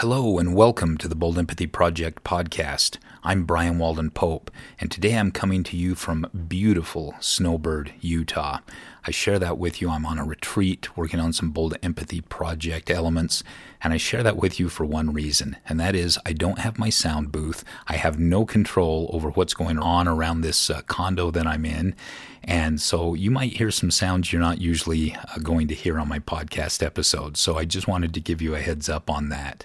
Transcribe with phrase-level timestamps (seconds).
[0.00, 2.98] Hello and welcome to the Bold Empathy Project podcast.
[3.24, 8.60] I'm Bryan Walden Pope, and today I'm coming to you from beautiful Snowbird, Utah.
[9.08, 9.88] I share that with you.
[9.88, 13.42] I'm on a retreat working on some Bold Empathy Project elements,
[13.80, 16.78] and I share that with you for one reason, and that is I don't have
[16.78, 17.64] my sound booth.
[17.86, 21.96] I have no control over what's going on around this uh, condo that I'm in,
[22.44, 26.06] and so you might hear some sounds you're not usually uh, going to hear on
[26.06, 27.40] my podcast episodes.
[27.40, 29.64] So I just wanted to give you a heads up on that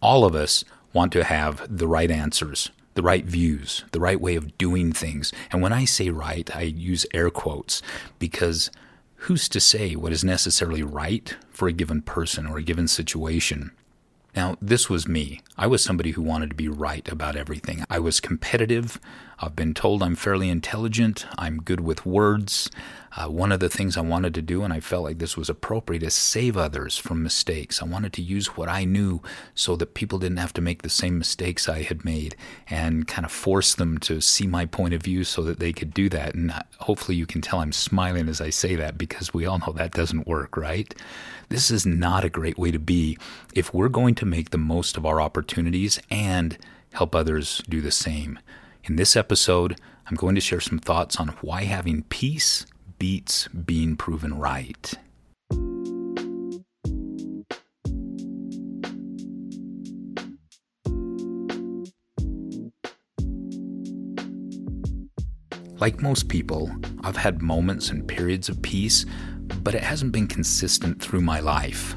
[0.00, 4.36] all of us want to have the right answers, the right views, the right way
[4.36, 5.32] of doing things.
[5.50, 7.82] And when I say right, I use air quotes
[8.18, 8.70] because
[9.16, 13.72] who's to say what is necessarily right for a given person or a given situation?
[14.36, 15.40] Now, this was me.
[15.56, 17.84] I was somebody who wanted to be right about everything.
[17.88, 19.00] I was competitive.
[19.38, 21.26] I've been told I'm fairly intelligent.
[21.38, 22.70] I'm good with words.
[23.16, 25.48] Uh, one of the things I wanted to do, and I felt like this was
[25.48, 27.80] appropriate, is save others from mistakes.
[27.80, 29.22] I wanted to use what I knew
[29.54, 32.34] so that people didn't have to make the same mistakes I had made
[32.68, 35.94] and kind of force them to see my point of view so that they could
[35.94, 36.34] do that.
[36.34, 39.72] And hopefully you can tell I'm smiling as I say that because we all know
[39.72, 40.92] that doesn't work, right?
[41.50, 43.16] This is not a great way to be
[43.54, 46.58] if we're going to make the most of our opportunities and
[46.92, 48.40] help others do the same.
[48.86, 52.66] In this episode, I'm going to share some thoughts on why having peace
[52.98, 54.92] beats being proven right.
[65.80, 66.70] Like most people,
[67.02, 69.06] I've had moments and periods of peace,
[69.62, 71.96] but it hasn't been consistent through my life.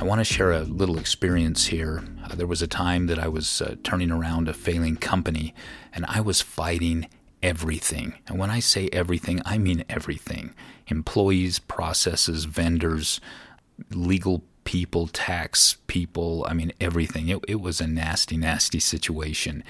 [0.00, 2.02] I want to share a little experience here.
[2.24, 5.54] Uh, there was a time that I was uh, turning around a failing company,
[5.92, 7.06] and I was fighting
[7.42, 8.14] everything.
[8.26, 10.54] And when I say everything, I mean everything
[10.86, 13.20] employees, processes, vendors,
[13.90, 16.46] legal people, tax people.
[16.48, 17.28] I mean, everything.
[17.28, 19.62] It, it was a nasty, nasty situation.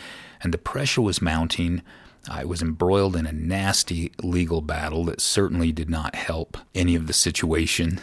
[0.44, 1.82] And the pressure was mounting.
[2.30, 7.08] I was embroiled in a nasty legal battle that certainly did not help any of
[7.08, 8.00] the situation.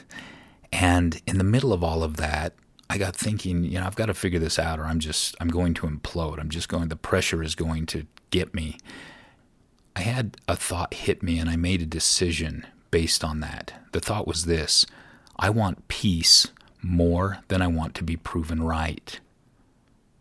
[0.79, 2.53] And in the middle of all of that,
[2.87, 5.47] I got thinking, you know, I've got to figure this out or I'm just, I'm
[5.47, 6.39] going to implode.
[6.39, 8.77] I'm just going, the pressure is going to get me.
[9.95, 13.73] I had a thought hit me and I made a decision based on that.
[13.91, 14.85] The thought was this
[15.35, 16.51] I want peace
[16.83, 19.19] more than I want to be proven right.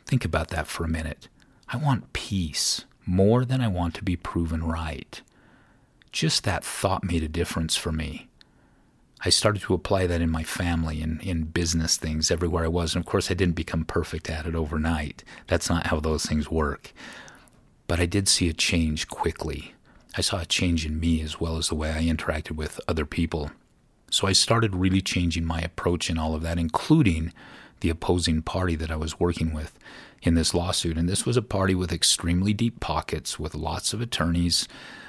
[0.07, 1.29] Think about that for a minute.
[1.69, 5.21] I want peace more than I want to be proven right.
[6.13, 8.29] Just that thought made a difference for me.
[9.27, 12.95] I started to apply that in my family and in business things everywhere I was.
[12.95, 15.25] And of course, I didn't become perfect at it overnight.
[15.49, 16.93] That's not how those things work.
[17.89, 19.75] But I did see a change quickly.
[20.17, 23.05] I saw a change in me as well as the way I interacted with other
[23.05, 23.51] people.
[24.13, 27.33] So I started really changing my approach in all of that, including
[27.81, 29.77] the opposing party that I was working with
[30.23, 30.97] in this lawsuit.
[30.97, 34.69] And this was a party with extremely deep pockets, with lots of attorneys.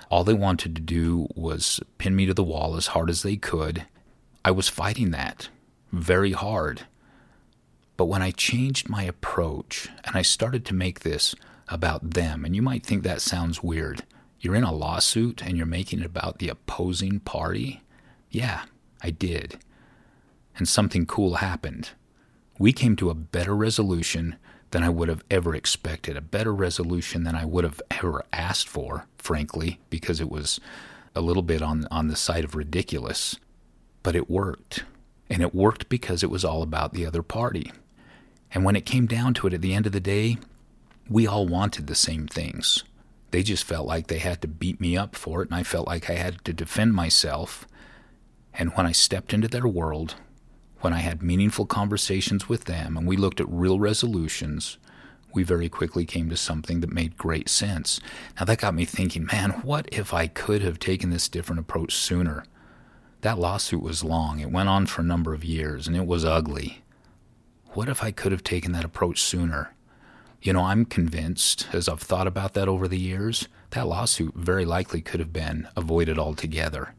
[0.10, 3.36] All they wanted to do was pin me to the wall as hard as they
[3.36, 3.86] could.
[4.48, 5.50] I was fighting that
[5.92, 6.84] very hard.
[7.98, 11.36] But when I changed my approach and I started to make this
[11.68, 12.46] about them.
[12.46, 14.04] And you might think that sounds weird.
[14.40, 17.82] You're in a lawsuit and you're making it about the opposing party?
[18.32, 18.62] Yeah,
[19.04, 19.58] I did.
[20.56, 21.90] And something cool happened.
[22.58, 24.38] We came to a better resolution
[24.72, 28.70] than I would have ever expected, a better resolution than I would have ever asked
[28.70, 30.62] for, frankly, because it was
[31.14, 33.36] a little bit on, on the side of ridiculous.
[34.08, 34.86] But it worked.
[35.30, 37.74] And it worked because it was all about the other party.
[38.54, 40.38] And when it came down to it at the end of the day,
[41.10, 42.86] we all wanted the same things.
[43.32, 45.88] They just felt like they had to beat me up for it, and I felt
[45.88, 47.68] like I had to defend myself.
[48.54, 50.16] And when I stepped into their world,
[50.80, 54.78] when I had meaningful conversations with them and we looked at real resolutions,
[55.34, 58.00] we very quickly came to something that made great sense.
[58.40, 61.94] Now, that got me thinking, man, what if I could have taken this different approach
[61.94, 62.46] sooner?
[63.22, 66.24] That lawsuit was long, it went on for a number of years, and it was
[66.24, 66.84] ugly.
[67.72, 69.74] What if I could have taken that approach sooner?
[70.42, 74.66] You know, I'm convinced, as I've thought about that over the years, that lawsuit very
[74.66, 76.94] likely could have been avoided altogether.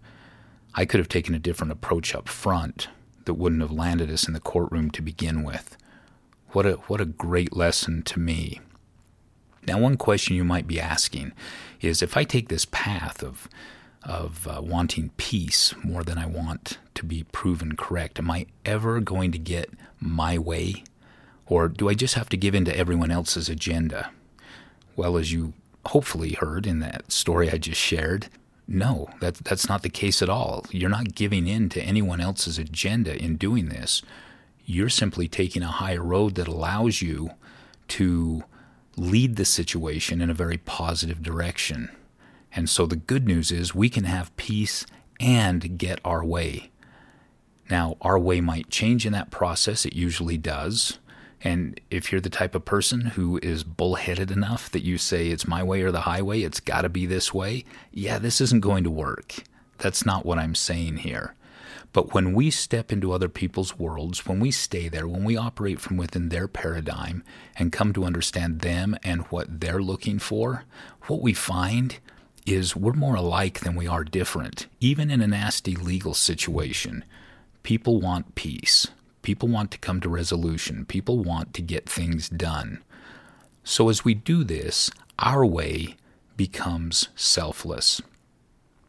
[0.75, 2.89] I could have taken a different approach up front
[3.25, 5.77] that wouldn't have landed us in the courtroom to begin with.
[6.51, 8.61] What a, what a great lesson to me.
[9.67, 11.33] Now, one question you might be asking
[11.81, 13.49] is if I take this path of,
[14.05, 19.01] of uh, wanting peace more than I want to be proven correct, am I ever
[19.01, 20.85] going to get my way
[21.47, 24.11] or do I just have to give in to everyone else's agenda?
[24.97, 25.55] Well, as you
[25.87, 28.29] hopefully heard in that story I just shared,
[28.67, 30.65] no, that, that's not the case at all.
[30.71, 34.03] You're not giving in to anyone else's agenda in doing this.
[34.67, 37.31] You're simply taking a higher road that allows you
[37.89, 38.45] to
[38.97, 41.89] lead the situation in a very positive direction.
[42.53, 44.87] And so the good news is we can have peace
[45.21, 46.71] and get our way.
[47.71, 50.99] Now, our way might change in that process, it usually does.
[51.43, 55.47] And if you're the type of person who is bullheaded enough that you say it's
[55.47, 58.85] my way or the highway, it's got to be this way, yeah, this isn't going
[58.85, 59.37] to work.
[59.79, 61.35] That's not what I'm saying here.
[61.93, 65.81] But when we step into other people's worlds, when we stay there, when we operate
[65.81, 67.23] from within their paradigm
[67.57, 70.65] and come to understand them and what they're looking for,
[71.07, 71.99] what we find
[72.47, 74.67] is we're more alike than we are different.
[74.81, 77.05] Even in a nasty legal situation,
[77.63, 78.89] people want peace.
[79.23, 80.85] People want to come to resolution.
[80.87, 82.83] People want to get things done.
[83.65, 85.97] So as we do this, our way
[86.37, 88.01] becomes selfless.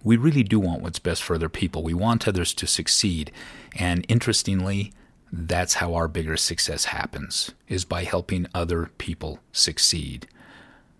[0.04, 1.84] We really do want what's best for other people.
[1.84, 3.31] We want others to succeed.
[3.75, 4.94] And interestingly,
[5.31, 10.28] that's how our bigger success happens is by helping other people succeed.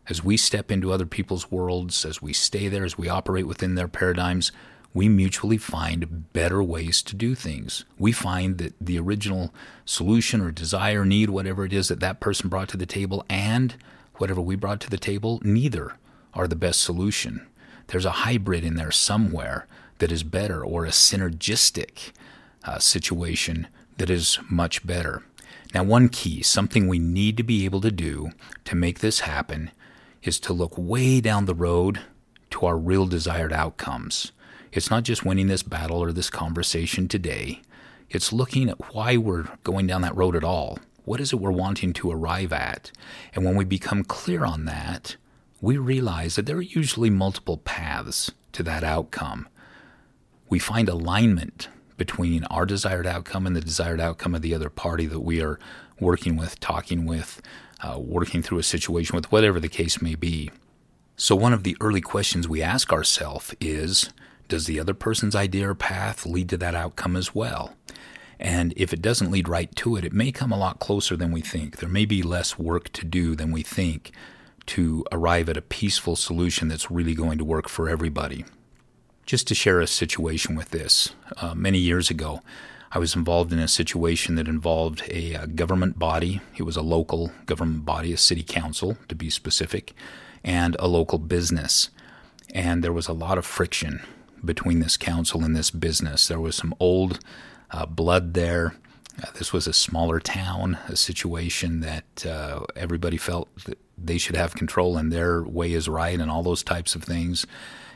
[0.10, 3.76] As we step into other people's worlds, as we stay there, as we operate within
[3.76, 4.52] their paradigms,
[4.92, 7.86] we mutually find better ways to do things.
[8.00, 9.54] We find that the original
[9.86, 13.76] solution or desire, need, whatever it is that that person brought to the table, and
[14.16, 15.94] whatever we brought to the table, neither
[16.34, 17.46] are the best solution.
[17.88, 19.68] There's a hybrid in there somewhere
[20.00, 22.14] that is better, or a synergistic
[22.64, 23.68] uh, situation
[23.98, 25.24] that is much better.
[25.74, 28.32] Now, one key, something we need to be able to do
[28.66, 29.70] to make this happen,
[30.24, 32.00] is to look way down the road
[32.52, 34.32] to our real desired outcomes.
[34.72, 37.62] It's not just winning this battle or this conversation today,
[38.10, 40.80] it's looking at why we're going down that road at all.
[41.06, 42.92] What is it we're wanting to arrive at?
[43.34, 45.16] And when we become clear on that,
[45.62, 49.48] we realize that there are usually multiple paths to that outcome.
[50.50, 55.06] We find alignment between our desired outcome and the desired outcome of the other party
[55.06, 55.60] that we are
[56.02, 57.42] working with, talking with,
[57.82, 60.52] uh, working through a situation with, whatever the case may be.
[61.16, 64.10] So, one of the early questions we ask ourselves is
[64.48, 67.76] Does the other person's idea or path lead to that outcome as well?
[68.40, 71.32] And if it doesn't lead right to it, it may come a lot closer than
[71.32, 71.78] we think.
[71.78, 74.12] There may be less work to do than we think
[74.68, 78.46] to arrive at a peaceful solution that's really going to work for everybody.
[79.26, 82.42] Just to share a situation with this, uh, many years ago,
[82.92, 86.42] I was involved in a situation that involved a, a, government body.
[86.58, 89.94] It was a local government body, a city council to be specific,
[90.44, 91.90] and a local business.
[92.54, 94.02] And there was a lot of friction
[94.44, 96.28] between this council and this business.
[96.28, 97.20] There was some old
[97.70, 98.74] uh, blood there.
[99.22, 104.36] Uh, this was a smaller town, a situation that uh, everybody felt that they should
[104.36, 107.46] have control and their way is right and all those types of things.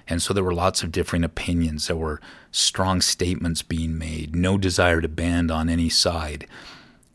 [0.08, 1.88] And so there were lots of different opinions.
[1.88, 2.22] There were
[2.52, 6.48] strong statements being made, no desire to bend on any side.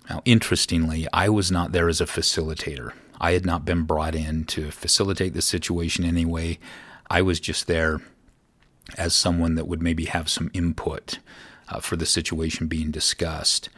[0.09, 2.93] Now, interestingly, I was not there as a facilitator.
[3.21, 6.59] I had not been brought in to facilitate the situation anyway.
[7.11, 8.01] I was just there
[8.97, 11.19] as someone that would maybe have some input
[11.69, 13.69] uh, for the situation being discussed.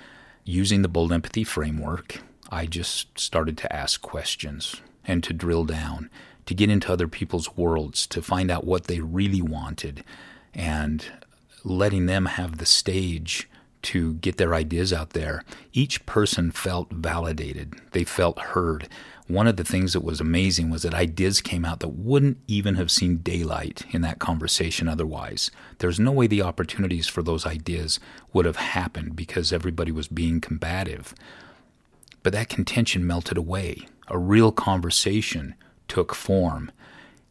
[0.45, 2.21] Using the bold empathy framework,
[2.51, 6.11] I just started to ask questions and to drill down
[6.50, 10.02] to get into other people's worlds, to find out what they really wanted,
[10.52, 11.06] and
[11.62, 13.49] letting them have the stage
[13.82, 15.44] to get their ideas out there.
[15.73, 18.88] Each person felt validated, they felt heard.
[19.29, 22.75] One of the things that was amazing was that ideas came out that wouldn't even
[22.75, 25.52] have seen daylight in that conversation otherwise.
[25.78, 28.00] There's no way the opportunities for those ideas
[28.33, 31.14] would have happened because everybody was being combative.
[32.25, 33.87] But that contention melted away.
[34.09, 35.54] A real conversation
[35.90, 36.70] took form.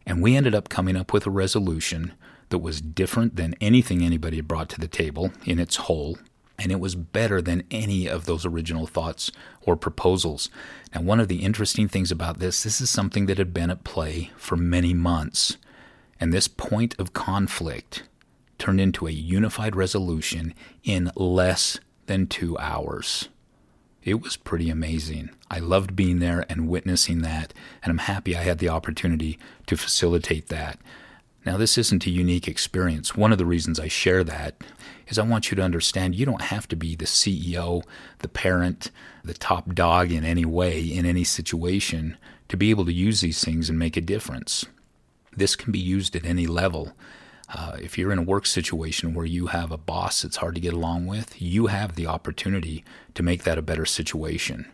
[0.05, 2.13] And we ended up coming up with a resolution
[2.49, 6.17] that was different than anything anybody had brought to the table in its whole,
[6.57, 10.49] and it was better than any of those original thoughts or proposals.
[10.93, 13.85] Now, one of the interesting things about this, this is something that had been at
[13.85, 15.57] play for many months,
[16.19, 18.03] and this point of conflict
[18.57, 23.29] turned into a unified resolution in less than two hours.
[24.03, 25.31] It was pretty amazing.
[25.51, 27.53] I loved being there and witnessing that,
[27.83, 29.37] and I'm happy I had the opportunity
[29.67, 30.79] to facilitate that.
[31.45, 33.15] Now, this isn't a unique experience.
[33.15, 34.55] One of the reasons I share that
[35.07, 37.83] is I want you to understand you don't have to be the CEO,
[38.19, 38.91] the parent,
[39.23, 42.17] the top dog in any way, in any situation,
[42.49, 44.65] to be able to use these things and make a difference.
[45.35, 46.93] This can be used at any level.
[47.51, 50.61] Uh, if you're in a work situation where you have a boss that's hard to
[50.61, 52.83] get along with, you have the opportunity
[53.15, 54.71] to make that a better situation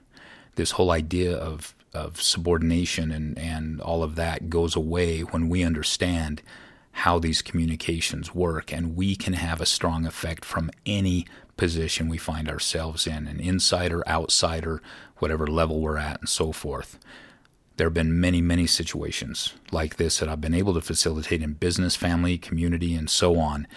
[0.56, 5.64] this whole idea of of subordination and, and all of that goes away when we
[5.64, 6.42] understand
[6.92, 12.18] how these communications work and we can have a strong effect from any position we
[12.18, 14.82] find ourselves in an insider, outsider,
[15.20, 17.00] whatever level we're at, and so forth.
[17.78, 21.54] There have been many, many situations like this that I've been able to facilitate in
[21.54, 23.68] business, family, community, and so on.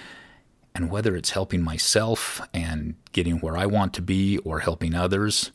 [0.74, 5.50] And whether it's helping myself and getting where I want to be or helping others,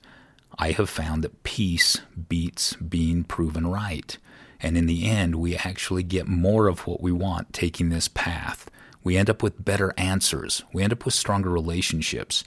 [0.58, 1.98] I have found that peace
[2.28, 4.18] beats being proven right.
[4.60, 8.70] And in the end, we actually get more of what we want taking this path.
[9.04, 10.64] We end up with better answers.
[10.74, 12.44] We end up with stronger relationships.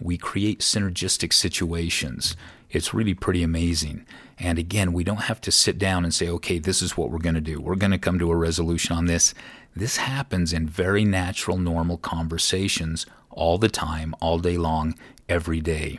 [0.00, 2.36] We create synergistic situations.
[2.70, 4.06] It's really pretty amazing.
[4.38, 7.18] And again, we don't have to sit down and say, okay, this is what we're
[7.18, 7.60] going to do.
[7.60, 9.32] We're going to come to a resolution on this.
[9.74, 14.94] This happens in very natural, normal conversations all the time, all day long,
[15.28, 15.98] every day.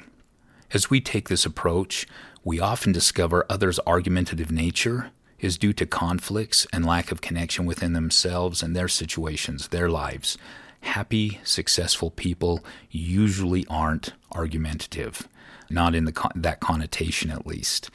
[0.71, 2.07] As we take this approach,
[2.43, 7.93] we often discover others' argumentative nature is due to conflicts and lack of connection within
[7.93, 10.37] themselves and their situations, their lives.
[10.87, 15.27] Happy, successful people usually aren't argumentative,
[15.69, 17.91] not in con- that connotation at least.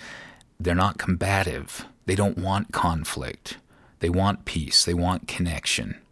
[0.61, 1.87] They're not combative.
[2.05, 3.57] They don't want conflict.
[4.01, 4.85] They want peace.
[4.85, 6.03] They want connection.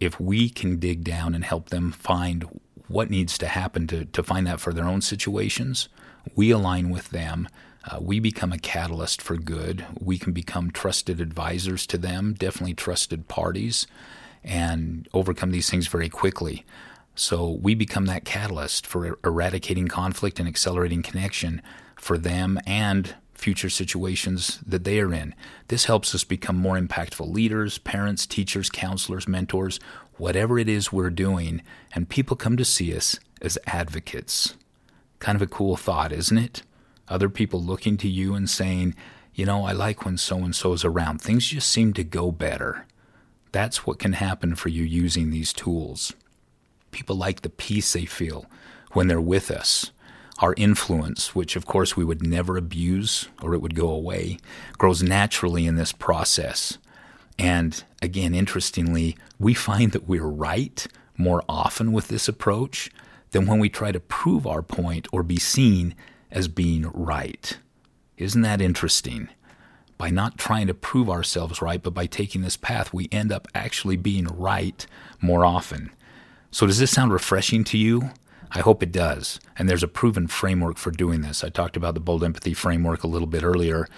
[0.00, 4.22] If we can dig down and help them find what needs to happen to, to
[4.22, 5.90] find that for their own situations,
[6.34, 7.46] we align with them.
[7.84, 9.84] Uh, we become a catalyst for good.
[10.00, 13.86] We can become trusted advisors to them, definitely trusted parties,
[14.46, 16.64] and overcome these things very quickly.
[17.14, 21.60] So we become that catalyst for er, eradicating conflict and accelerating connection
[21.96, 25.34] for them and future situations that they are in.
[25.68, 29.78] This helps us become more impactful leaders, parents, teachers, counselors, mentors,
[30.16, 31.62] whatever it is we're doing,
[31.94, 34.56] and people come to see us as advocates.
[35.18, 36.62] Kind of a cool thought, isn't it?
[37.08, 38.94] Other people looking to you and saying,
[39.34, 41.20] you know, I like when so and so's around.
[41.20, 42.86] Things just seem to go better.
[43.56, 46.12] That's what can happen for you using these tools.
[46.90, 48.44] People like the peace they feel
[48.92, 49.92] when they're with us.
[50.40, 54.36] Our influence, which of course we would never abuse or it would go away,
[54.76, 56.76] grows naturally in this process.
[57.38, 60.86] And again, interestingly, we find that we're right
[61.16, 62.90] more often with this approach
[63.30, 65.94] than when we try to prove our point or be seen
[66.30, 67.56] as being right.
[68.18, 69.30] Isn't that interesting?
[69.98, 73.48] By not trying to prove ourselves right, but by taking this path, we end up
[73.54, 74.86] actually being right
[75.20, 75.90] more often.
[76.50, 78.10] So, does this sound refreshing to you?
[78.52, 79.40] I hope it does.
[79.58, 81.42] And there's a proven framework for doing this.
[81.42, 83.88] I talked about the Bold Empathy framework a little bit earlier.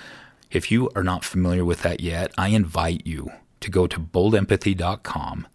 [0.50, 5.46] If you are not familiar with that yet, I invite you to go to boldempathy.com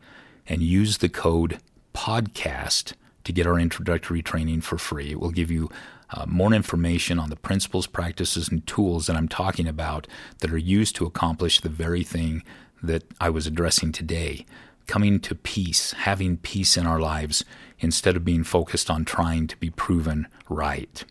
[0.48, 1.60] and use the code
[1.94, 5.12] podcast to get our introductory training for free.
[5.12, 5.70] It will give you
[6.14, 10.08] uh, more information on the principles, practices, and tools that I'm talking about
[10.40, 12.44] that are used to accomplish the very thing
[12.84, 14.46] that I was addressing today
[14.86, 17.44] coming to peace, having peace in our lives
[17.80, 21.04] instead of being focused on trying to be proven right.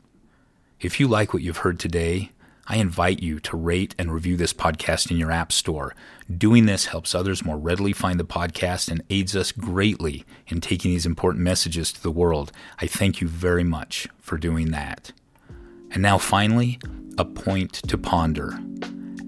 [0.80, 2.30] If you like what you've heard today,
[2.72, 5.94] I invite you to rate and review this podcast in your app store.
[6.34, 10.90] Doing this helps others more readily find the podcast and aids us greatly in taking
[10.90, 12.50] these important messages to the world.
[12.78, 15.12] I thank you very much for doing that.
[15.90, 16.78] And now, finally,
[17.18, 18.58] a point to ponder.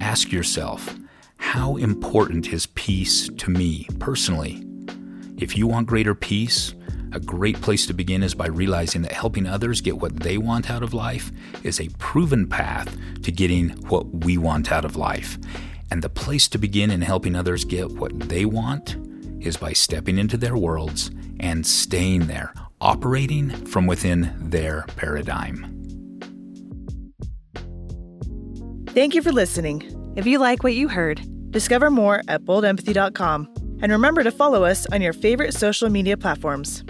[0.01, 0.99] Ask yourself
[1.37, 4.67] how important is peace to me personally?
[5.37, 6.75] If you want greater peace,
[7.15, 10.69] a great place to begin is by realizing that helping others get what they want
[10.69, 11.31] out of life
[11.63, 15.39] is a proven path to getting what we want out of life.
[15.93, 18.97] And the place to begin in helping others get what they want
[19.41, 25.71] is by stepping into their worlds and staying there, operating from within their paradigm.
[28.89, 30.13] Thank you for listening.
[30.17, 31.21] If you like what you heard,
[31.53, 33.49] discover more at boldempathy.com
[33.83, 36.83] and remember to follow us on your favorite social media platforms.